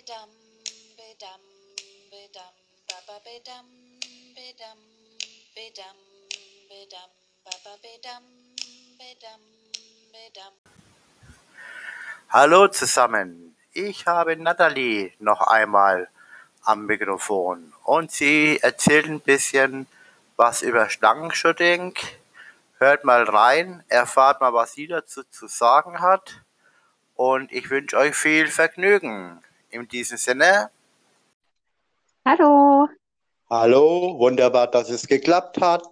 [0.00, 0.30] bedam,
[0.96, 1.40] bedam,
[2.10, 2.52] bedam,
[2.88, 3.66] baba bedam,
[4.34, 4.78] bedam,
[5.54, 5.96] bedam,
[6.70, 7.10] bedam,
[7.44, 8.22] baba bedam,
[8.96, 9.40] bedam,
[10.12, 10.52] bedam.
[12.30, 16.08] Hallo zusammen, ich habe Nathalie noch einmal
[16.64, 19.86] am Mikrofon und sie erzählt ein bisschen
[20.36, 21.94] was über Schlangenshooting.
[22.78, 26.40] Hört mal rein, erfahrt mal, was sie dazu zu sagen hat
[27.16, 29.44] und ich wünsche euch viel Vergnügen.
[29.70, 30.70] In diesem Sinne.
[32.24, 32.88] Hallo.
[33.48, 35.84] Hallo, wunderbar, dass es geklappt hat.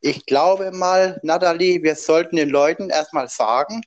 [0.00, 3.82] Ich glaube mal, Nathalie, wir sollten den Leuten erstmal sagen,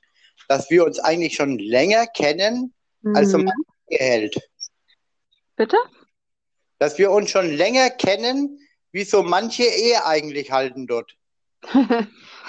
[0.48, 2.74] dass wir uns eigentlich schon länger kennen,
[3.14, 3.44] als so Mhm.
[3.44, 3.54] man
[3.90, 4.40] hält.
[5.56, 5.76] Bitte?
[6.78, 8.58] Dass wir uns schon länger kennen,
[8.92, 11.14] wie so manche Ehe eigentlich halten dort.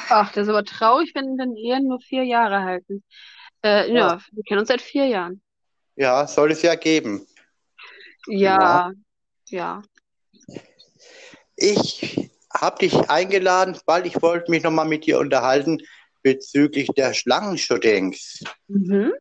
[0.10, 3.04] Ach, das ist aber traurig, wenn, wenn Ehen nur vier Jahre halten.
[3.64, 5.42] Äh, ja, wir kennen uns seit vier Jahren.
[5.96, 7.28] Ja, soll es ja geben.
[8.28, 8.92] Ja,
[9.50, 9.82] ja.
[11.56, 15.82] Ich habe dich eingeladen, weil ich wollte mich nochmal mit dir unterhalten
[16.24, 18.44] bezüglich der Schlangenshootings.
[18.68, 19.14] Mhm.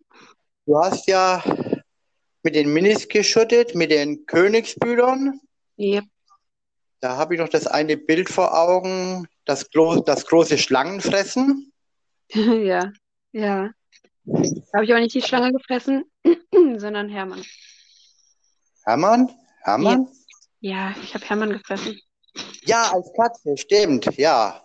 [0.66, 1.42] Du hast ja
[2.42, 5.40] mit den Minis geschuttet, mit den Königsbühlern.
[5.78, 6.04] Yep.
[7.00, 11.66] Da habe ich noch das eine Bild vor Augen, das, glo das große Schlangenfressen.
[12.32, 12.92] Ja,
[13.32, 13.72] ja.
[14.32, 16.04] Da habe ich aber nicht die Schlange gefressen,
[16.76, 17.44] sondern Hermann.
[18.84, 19.30] Hermann?
[19.62, 20.08] Hermann?
[20.60, 21.98] Ja, ich habe Hermann gefressen.
[22.62, 24.62] Ja, als Katze, stimmt, ja.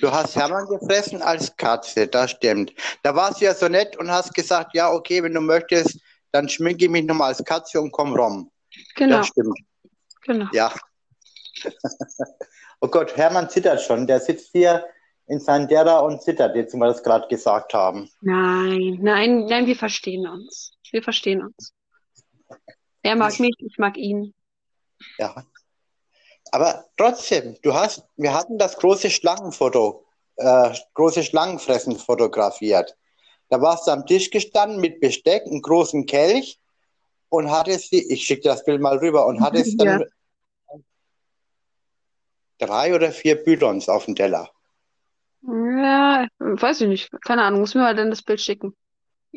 [0.00, 2.74] Du hast Hermann gefressen als Katze, das stimmt.
[3.02, 5.98] Da warst du ja so nett und hast gesagt, ja, okay, wenn du möchtest,
[6.32, 8.50] dann schminke ich mich nochmal als Katze und komm rum.
[8.96, 9.58] Genau, Das stimmt,
[10.22, 10.46] genau.
[10.52, 10.72] ja.
[12.82, 14.06] Oh Gott, Hermann zittert schon.
[14.06, 14.84] Der sitzt hier
[15.26, 18.08] in Sandera und zittert, jetzt, wir das gerade gesagt haben.
[18.20, 20.72] Nein, nein, nein, wir verstehen uns.
[20.90, 21.72] Wir verstehen uns.
[23.02, 24.34] Er mag mich, ich mag ihn.
[25.18, 25.44] Ja.
[26.52, 30.04] Aber trotzdem, du hast, wir hatten das große Schlangenfoto,
[30.36, 32.96] äh, große Schlangenfressen fotografiert.
[33.48, 36.60] Da warst du am Tisch gestanden mit Besteck, einem großen Kelch
[37.28, 40.04] und hattest die, ich schicke das Bild mal rüber, und hattest dann
[42.58, 44.50] drei oder vier Bülons auf dem Teller.
[46.16, 47.10] Ja, weiß ich nicht.
[47.22, 48.74] Keine Ahnung, muss mir mal dann das Bild schicken.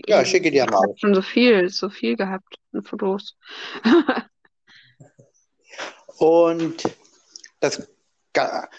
[0.08, 0.82] Ja, ich schicke dir Ich mal.
[0.82, 3.36] habe schon so viel, so viel gehabt in Fotos.
[6.18, 6.84] Und
[7.60, 7.88] das,
[8.34, 8.70] ga-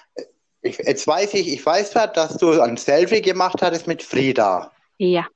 [0.63, 4.73] ich, jetzt weiß ich, ich weiß zwar, dass du ein Selfie gemacht hattest mit Frieda.
[4.99, 5.27] Ja,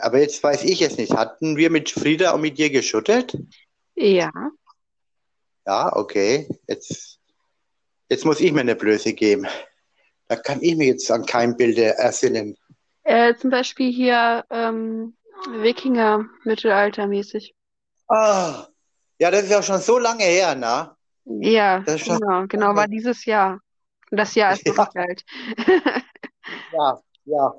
[0.00, 1.12] Aber jetzt weiß ich es nicht.
[1.12, 3.36] Hatten wir mit Frieda und mit dir geschüttet?
[3.96, 4.30] ja.
[5.66, 6.48] Ja, okay.
[6.66, 7.18] Jetzt,
[8.08, 9.46] jetzt muss ich mir eine Blöße geben.
[10.28, 12.56] Da kann ich mir jetzt an kein Bild ersinnen.
[13.02, 15.16] Äh, zum Beispiel hier ähm,
[15.48, 17.54] Wikinger, mittelaltermäßig.
[18.08, 18.66] Ah,
[19.18, 20.94] ja, das ist ja schon so lange her, ne?
[21.24, 23.60] Ja, genau, genau, war dieses Jahr.
[24.10, 24.84] Und das Jahr ist noch Ja.
[24.84, 25.24] nicht alt.
[26.72, 27.54] Ja, ja.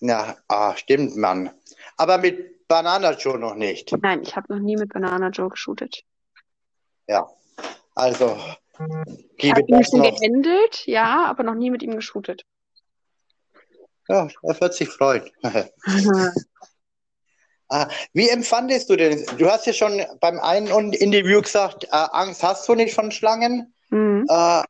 [0.00, 1.50] Ja, ah, stimmt, Mann.
[1.96, 3.92] Aber mit Banana Joe noch nicht.
[4.00, 6.02] Nein, ich habe noch nie mit Banana Joe geshootet.
[7.06, 7.28] Ja.
[7.94, 8.38] Also,
[9.36, 10.20] gebe habe ihn das schon noch.
[10.20, 12.44] gehandelt, ja, aber noch nie mit ihm geshootet.
[14.08, 15.30] Ja, er wird sich freuen.
[17.70, 19.26] Ah, wie empfandest du denn?
[19.36, 23.74] Du hast ja schon beim einen Interview gesagt, äh, Angst hast du nicht von Schlangen.
[23.90, 24.24] Mhm.
[24.26, 24.62] Äh,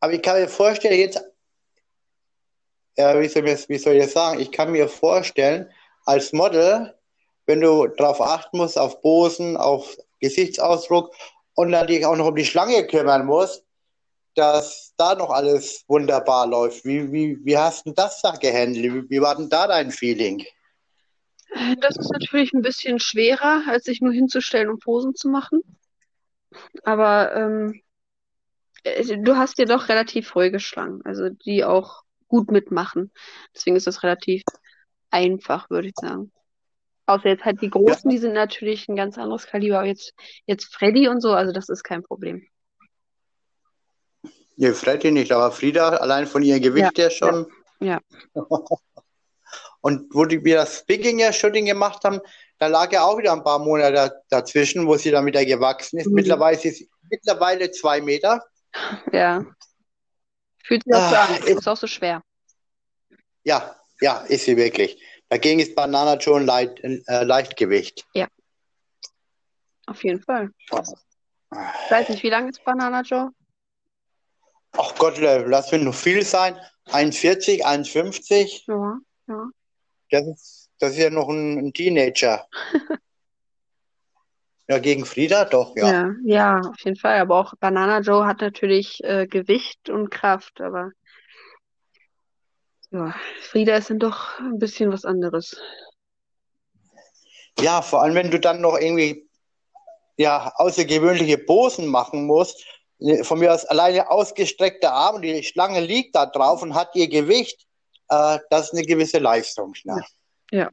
[0.00, 1.24] aber ich kann mir vorstellen, jetzt,
[2.98, 4.40] ja, wie soll ich, wie soll ich das sagen?
[4.40, 5.70] Ich kann mir vorstellen,
[6.04, 6.94] als Model,
[7.46, 11.14] wenn du darauf achten musst, auf Posen, auf Gesichtsausdruck
[11.56, 13.64] und natürlich auch noch um die Schlange kümmern musst,
[14.34, 16.84] dass da noch alles wunderbar läuft.
[16.84, 19.10] Wie, wie, wie hast du das da gehandelt?
[19.10, 20.44] Wie, war denn da dein Feeling?
[21.80, 25.62] Das ist natürlich ein bisschen schwerer, als sich nur hinzustellen und Posen zu machen.
[26.84, 27.80] Aber ähm,
[28.84, 33.10] äh, du hast ja doch relativ ruhige Schlangen, also die auch gut mitmachen.
[33.54, 34.42] Deswegen ist das relativ
[35.10, 36.30] einfach, würde ich sagen.
[37.06, 39.78] Außer jetzt halt die Großen, die sind natürlich ein ganz anderes Kaliber.
[39.78, 40.12] Aber jetzt,
[40.46, 42.46] jetzt Freddy und so, also das ist kein Problem.
[44.56, 47.46] Nee, Freddy nicht, aber Frieda allein von ihrem Gewicht her schon.
[47.80, 48.00] ja.
[49.82, 52.20] Und wo die, wir das Wikinger-Shooting gemacht haben,
[52.58, 56.00] da lag ja auch wieder ein paar Monate da- dazwischen, wo sie dann wieder gewachsen
[56.00, 56.06] ist.
[56.08, 56.14] Mhm.
[56.14, 58.42] Mittlerweile ist sie mittlerweile zwei Meter.
[59.12, 59.44] Ja.
[60.64, 61.42] Fühlt sich auch so Ah, an.
[61.46, 62.22] Ist auch so schwer.
[63.44, 65.00] Ja, ja, ist sie wirklich.
[65.28, 68.06] Dagegen ist Banana Joe ein Leicht, äh, Leichtgewicht.
[69.86, 70.50] Auf jeden Fall.
[70.60, 73.30] Ich weiß nicht, wie lang ist Banana Joe?
[74.72, 76.56] Ach Gott, lass mir noch viel sein.
[76.86, 78.64] 1,40, 1,50.
[78.66, 79.48] Ja, ja.
[80.10, 82.46] Das ist, das ist ja noch ein, ein Teenager.
[84.68, 85.92] Ja, gegen Frieda doch, ja.
[85.92, 87.20] Ja, ja, auf jeden Fall.
[87.20, 90.90] Aber auch Banana Joe hat natürlich äh, Gewicht und Kraft, aber
[92.90, 95.56] ja, Frieda ist dann doch ein bisschen was anderes.
[97.58, 99.26] Ja, vor allem, wenn du dann noch irgendwie
[100.16, 102.64] ja, außergewöhnliche Posen machen musst.
[103.22, 107.66] Von mir aus alleine ausgestreckter Arm die Schlange liegt da drauf und hat ihr Gewicht.
[108.08, 109.74] Äh, das ist eine gewisse Leistung.
[109.84, 110.02] Ne?
[110.50, 110.70] Ja.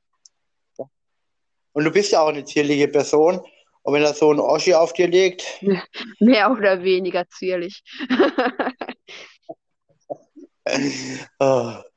[1.73, 3.41] Und du bist ja auch eine zierliche Person.
[3.81, 5.43] Und wenn da so ein Oschi auf dir liegt,
[6.19, 7.83] Mehr oder weniger zierlich.
[11.39, 11.75] oh.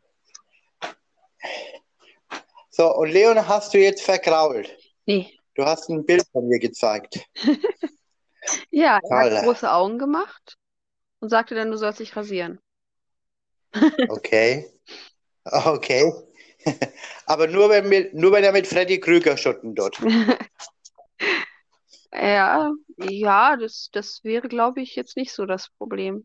[2.70, 4.76] So, und Leon hast du jetzt vergrault.
[5.06, 5.32] Nee.
[5.54, 7.20] Du hast ein Bild von mir gezeigt.
[8.70, 10.56] Ja, er hat große Augen gemacht
[11.18, 12.60] und sagte dann, du sollst dich rasieren.
[14.08, 14.70] Okay.
[15.44, 16.12] Okay.
[17.26, 19.98] Aber nur wenn, wir, nur wenn er mit Freddy Krüger schutten tut.
[22.12, 26.24] Ja, ja, das, das wäre, glaube ich, jetzt nicht so das Problem.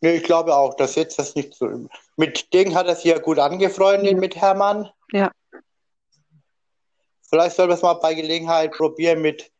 [0.00, 1.88] Nee, ich glaube auch, dass jetzt das nicht so.
[2.16, 4.90] Mit Ding hat er sich ja gut angefreundet mit Hermann.
[5.12, 5.30] Ja.
[7.22, 9.50] Vielleicht soll man es mal bei Gelegenheit probieren mit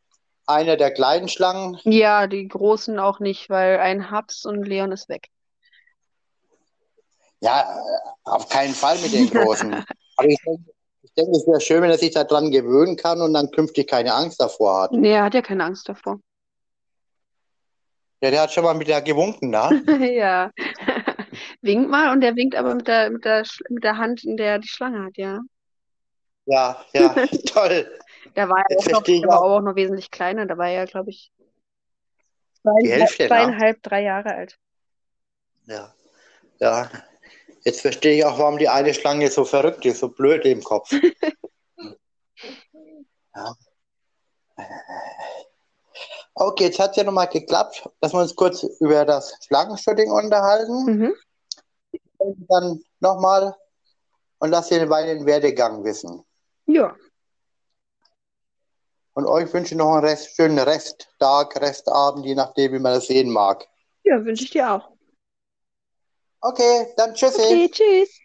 [0.45, 1.79] einer der kleinen Schlangen.
[1.83, 5.29] Ja, die Großen auch nicht, weil ein Haps und Leon ist weg.
[7.41, 7.79] Ja,
[8.23, 9.73] auf keinen Fall mit den großen.
[10.17, 10.71] Aber ich denke,
[11.01, 14.13] ich denke, es wäre schön, wenn er sich daran gewöhnen kann und dann künftig keine
[14.13, 14.91] Angst davor hat.
[14.91, 16.19] Nee, er hat ja keine Angst davor.
[18.21, 19.83] Ja, der hat schon mal mit der gewunken, ne?
[20.15, 20.51] Ja.
[21.61, 24.53] Winkt mal und der winkt aber mit der, mit der, mit der Hand, in der
[24.53, 25.39] er die Schlange hat, ja.
[26.45, 27.09] Ja, ja,
[27.47, 27.99] toll.
[28.35, 29.41] Da war er Jetzt auch noch, der auch.
[29.41, 30.45] auch noch wesentlich kleiner.
[30.45, 31.31] Da war er, glaube ich,
[32.83, 33.29] Hälfte, ne?
[33.29, 34.57] zweieinhalb, drei Jahre alt.
[35.65, 35.93] Ja,
[36.59, 36.89] ja.
[37.63, 40.91] Jetzt verstehe ich auch, warum die eine Schlange so verrückt ist, so blöd im Kopf.
[43.35, 43.55] Ja.
[46.45, 50.85] Okay, jetzt hat es ja nochmal geklappt, dass wir uns kurz über das Schlangenshooting unterhalten.
[50.85, 51.15] Mhm.
[52.17, 53.55] Und dann nochmal
[54.39, 56.23] und lasst den weiteren Werdegang wissen.
[56.67, 56.95] Ja,
[59.13, 63.07] Und euch wünsche ich noch einen Rest, schönen Resttag, Restabend, je nachdem, wie man das
[63.07, 63.65] sehen mag.
[64.03, 64.89] ja, wünsche ich dir auch.
[66.41, 67.41] Okay, dann tschüssi.
[67.41, 68.19] Okay, tschüss.